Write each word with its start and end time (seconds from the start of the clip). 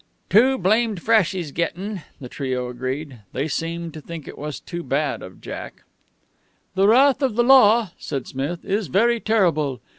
"Too 0.31 0.57
blamed 0.57 0.99
fresh 0.99 1.33
he's 1.33 1.51
gettin'," 1.51 2.01
the 2.19 2.27
trio 2.27 2.69
agreed. 2.69 3.19
They 3.33 3.47
seemed 3.47 3.93
to 3.93 4.01
think 4.01 4.27
it 4.27 4.35
was 4.35 4.59
too 4.59 4.81
bad 4.81 5.21
of 5.21 5.41
Jack. 5.41 5.83
"The 6.73 6.87
wrath 6.87 7.21
of 7.21 7.35
the 7.35 7.43
Law," 7.43 7.91
said 7.99 8.25
Smith, 8.25 8.65
"is 8.65 8.87
very 8.87 9.19
terrible. 9.19 9.79